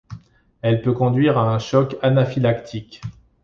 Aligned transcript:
Elle 0.63 0.81
peut 0.81 0.93
conduire 0.93 1.37
à 1.37 1.53
un 1.53 1.59
choc 1.59 1.95
anaphylactique. 2.01 3.03